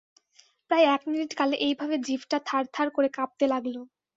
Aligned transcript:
প্রায় 0.71 0.85
এক 0.95 1.01
মিনিটকাল 1.07 1.49
এইভাবে 1.65 1.95
জিভটা 2.07 2.37
থারথার 2.47 2.87
করে 2.95 3.09
কাঁপতে 3.17 3.45
লাগল। 3.53 3.75